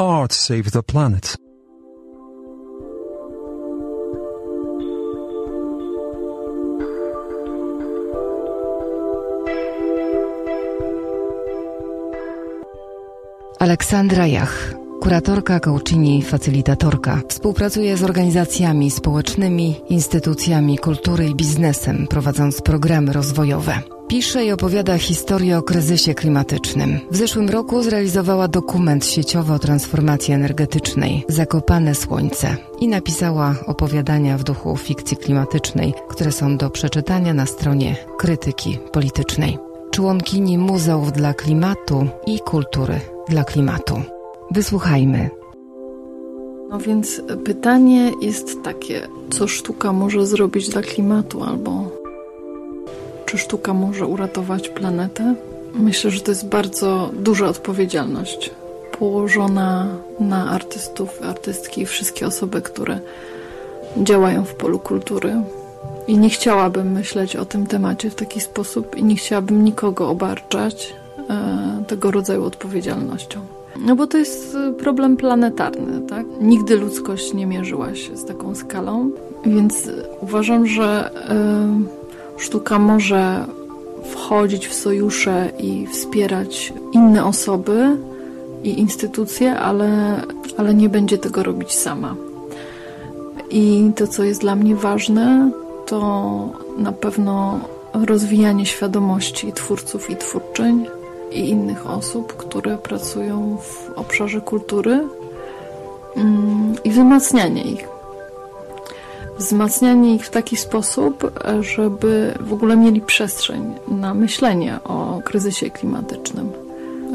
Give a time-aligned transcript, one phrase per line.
[0.00, 1.36] art save the planet?
[13.58, 17.20] Aleksandra Jach, kuratorka, coachini facylitatorka.
[17.28, 23.99] Współpracuje z organizacjami społecznymi, instytucjami kultury i biznesem, prowadząc programy rozwojowe.
[24.10, 27.00] Pisze i opowiada historię o kryzysie klimatycznym.
[27.10, 34.44] W zeszłym roku zrealizowała dokument sieciowy o transformacji energetycznej Zakopane Słońce i napisała opowiadania w
[34.44, 39.58] duchu fikcji klimatycznej, które są do przeczytania na stronie krytyki politycznej.
[39.90, 44.02] Członkini Muzeów dla Klimatu i Kultury dla Klimatu.
[44.50, 45.30] Wysłuchajmy.
[46.70, 51.99] No więc pytanie jest takie, co sztuka może zrobić dla klimatu albo
[53.30, 55.34] czy sztuka może uratować planetę?
[55.74, 58.50] Myślę, że to jest bardzo duża odpowiedzialność
[58.98, 59.86] położona
[60.20, 63.00] na artystów, artystki i wszystkie osoby, które
[63.96, 65.42] działają w polu kultury.
[66.08, 70.94] I nie chciałabym myśleć o tym temacie w taki sposób i nie chciałabym nikogo obarczać
[71.30, 73.40] e, tego rodzaju odpowiedzialnością.
[73.86, 76.26] No bo to jest problem planetarny, tak?
[76.40, 79.10] Nigdy ludzkość nie mierzyła się z taką skalą,
[79.46, 79.88] więc
[80.20, 81.99] uważam, że e,
[82.40, 83.46] Sztuka może
[84.04, 87.96] wchodzić w sojusze i wspierać inne osoby
[88.64, 90.20] i instytucje, ale,
[90.56, 92.14] ale nie będzie tego robić sama.
[93.50, 95.50] I to, co jest dla mnie ważne,
[95.86, 97.60] to na pewno
[97.92, 100.86] rozwijanie świadomości twórców i twórczyń
[101.32, 105.08] i innych osób, które pracują w obszarze kultury
[106.16, 107.89] mm, i wzmacnianie ich
[109.40, 116.50] wzmacnianie ich w taki sposób, żeby w ogóle mieli przestrzeń na myślenie o kryzysie klimatycznym.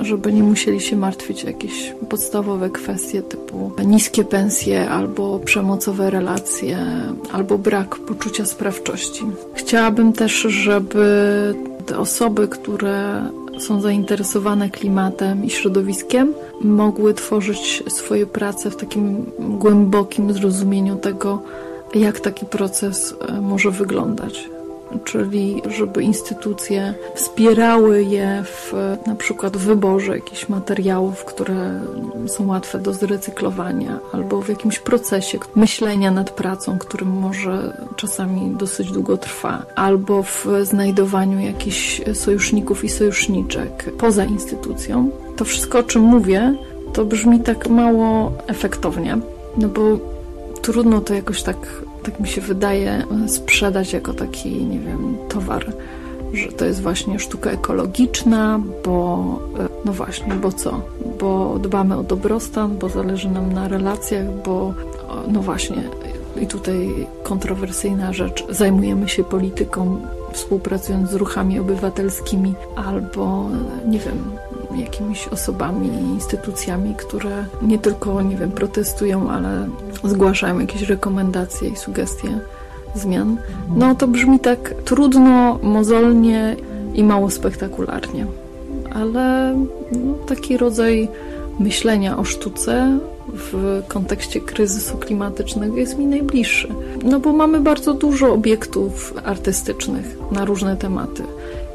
[0.00, 6.78] Żeby nie musieli się martwić jakieś podstawowe kwestie typu niskie pensje, albo przemocowe relacje,
[7.32, 9.24] albo brak poczucia sprawczości.
[9.54, 11.54] Chciałabym też, żeby
[11.86, 13.22] te osoby, które
[13.58, 21.42] są zainteresowane klimatem i środowiskiem, mogły tworzyć swoje prace w takim głębokim zrozumieniu tego,
[22.00, 24.48] jak taki proces e, może wyglądać.
[25.04, 28.72] Czyli, żeby instytucje wspierały je w
[29.06, 31.80] na przykład wyborze jakichś materiałów, które
[32.26, 38.92] są łatwe do zrecyklowania, albo w jakimś procesie myślenia nad pracą, który może czasami dosyć
[38.92, 45.10] długo trwa, albo w znajdowaniu jakichś sojuszników i sojuszniczek poza instytucją.
[45.36, 46.54] To wszystko, o czym mówię,
[46.92, 49.18] to brzmi tak mało efektownie,
[49.56, 50.13] no bo
[50.64, 51.56] trudno to jakoś tak,
[52.02, 55.72] tak mi się wydaje, sprzedać jako taki, nie wiem, towar,
[56.32, 59.24] że to jest właśnie sztuka ekologiczna, bo
[59.84, 60.80] no właśnie, bo co?
[61.20, 64.74] Bo dbamy o dobrostan, bo zależy nam na relacjach, bo
[65.28, 65.82] no właśnie,
[66.40, 70.00] i tutaj kontrowersyjna rzecz, zajmujemy się polityką
[70.32, 73.48] współpracując z ruchami obywatelskimi albo,
[73.86, 74.18] nie wiem,
[74.80, 79.68] jakimiś osobami i instytucjami, które nie tylko, nie wiem, protestują, ale
[80.04, 82.28] zgłaszają jakieś rekomendacje i sugestie
[82.94, 83.36] zmian.
[83.76, 86.56] No to brzmi tak trudno, mozolnie
[86.94, 88.26] i mało spektakularnie.
[88.94, 89.56] Ale
[89.92, 91.08] no, taki rodzaj
[91.58, 92.98] myślenia o sztuce
[93.28, 96.68] w kontekście kryzysu klimatycznego jest mi najbliższy.
[97.04, 101.22] No bo mamy bardzo dużo obiektów artystycznych na różne tematy.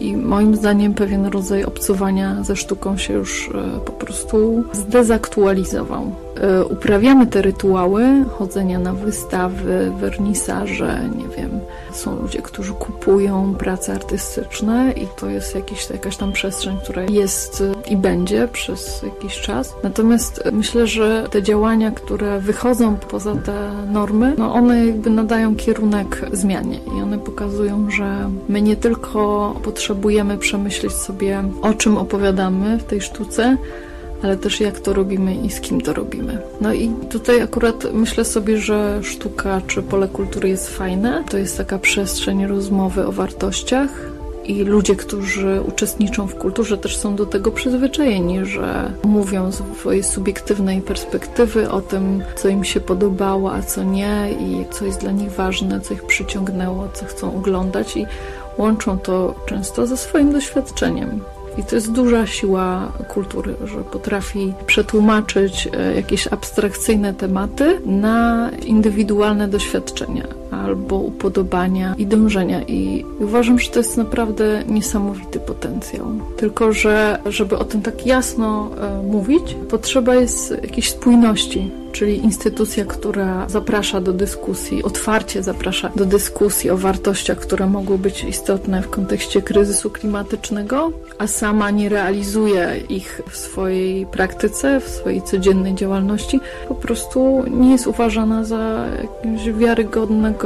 [0.00, 6.12] I moim zdaniem pewien rodzaj obcowania ze sztuką się już e, po prostu zdezaktualizował.
[6.40, 8.04] E, uprawiamy te rytuały
[8.38, 11.60] chodzenia na wystawy, wernisaże, nie wiem.
[11.92, 17.60] Są ludzie, którzy kupują prace artystyczne i to jest jakiś, jakaś tam przestrzeń, która jest
[17.60, 19.74] e, i będzie przez jakiś czas.
[19.82, 26.26] Natomiast myślę, że te działania, które wychodzą poza te normy, no one jakby nadają kierunek
[26.32, 29.83] zmianie i one pokazują, że my nie tylko potrzebujemy
[30.40, 33.56] przemyśleć sobie, o czym opowiadamy w tej sztuce,
[34.22, 36.38] ale też jak to robimy i z kim to robimy.
[36.60, 41.24] No i tutaj akurat myślę sobie, że sztuka czy pole kultury jest fajne.
[41.30, 44.14] To jest taka przestrzeń rozmowy o wartościach,
[44.46, 50.02] i ludzie, którzy uczestniczą w kulturze, też są do tego przyzwyczajeni, że mówią z swojej
[50.02, 55.10] subiektywnej perspektywy o tym, co im się podobało, a co nie, i co jest dla
[55.10, 58.06] nich ważne, co ich przyciągnęło, co chcą oglądać, i
[58.58, 61.20] łączą to często ze swoim doświadczeniem.
[61.58, 69.48] I to jest duża siła kultury, że potrafi przetłumaczyć e, jakieś abstrakcyjne tematy na indywidualne
[69.48, 70.24] doświadczenia.
[70.62, 72.62] Albo upodobania i dążenia.
[72.62, 76.06] I uważam, że to jest naprawdę niesamowity potencjał.
[76.36, 82.84] Tylko, że żeby o tym tak jasno e, mówić, potrzeba jest jakiejś spójności czyli instytucja,
[82.84, 88.90] która zaprasza do dyskusji, otwarcie zaprasza do dyskusji o wartościach, które mogą być istotne w
[88.90, 96.40] kontekście kryzysu klimatycznego, a sama nie realizuje ich w swojej praktyce, w swojej codziennej działalności,
[96.68, 100.43] po prostu nie jest uważana za jakiegoś wiarygodnego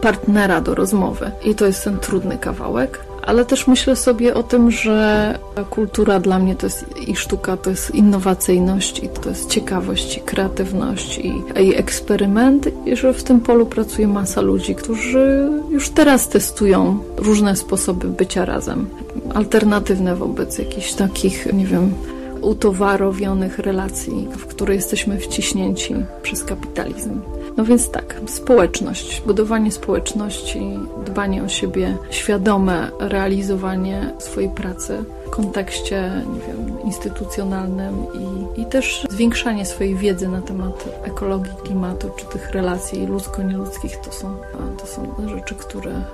[0.00, 1.30] partnera do rozmowy.
[1.44, 3.00] I to jest ten trudny kawałek.
[3.22, 5.38] Ale też myślę sobie o tym, że
[5.70, 10.20] kultura dla mnie to jest i sztuka, to jest innowacyjność, i to jest ciekawość, i
[10.20, 16.28] kreatywność, i, i eksperyment, i że w tym polu pracuje masa ludzi, którzy już teraz
[16.28, 18.88] testują różne sposoby bycia razem,
[19.34, 21.94] alternatywne wobec jakichś takich, nie wiem,
[22.42, 27.20] utowarowionych relacji, w które jesteśmy wciśnięci przez kapitalizm.
[27.56, 36.12] No więc tak, społeczność, budowanie społeczności, dbanie o siebie, świadome realizowanie swojej pracy w kontekście,
[36.34, 37.94] nie wiem, instytucjonalnym
[38.56, 44.12] i, i też zwiększanie swojej wiedzy na temat ekologii, klimatu czy tych relacji ludzko-nieludzkich to
[44.12, 44.36] są,
[44.78, 46.04] to są rzeczy, które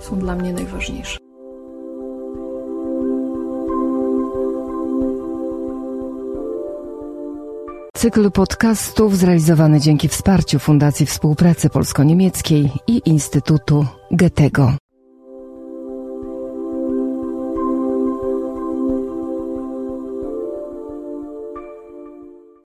[0.00, 1.25] są dla mnie najważniejsze.
[7.96, 14.72] Cykl podcastów zrealizowany dzięki wsparciu Fundacji Współpracy Polsko-Niemieckiej i Instytutu Goethego.